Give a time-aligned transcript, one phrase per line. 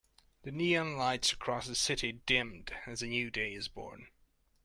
[0.41, 4.07] The neon lights across the city dimmed as a new day is born.